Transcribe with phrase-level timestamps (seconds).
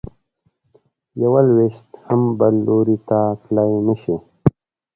[1.21, 4.15] یو لویشت هم بل لوري ته تلی نه شې.